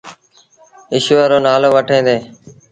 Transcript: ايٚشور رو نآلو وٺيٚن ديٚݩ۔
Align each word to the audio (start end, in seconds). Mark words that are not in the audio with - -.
ايٚشور 0.93 1.27
رو 1.31 1.37
نآلو 1.45 1.69
وٺيٚن 1.75 2.01
ديٚݩ۔ 2.07 2.23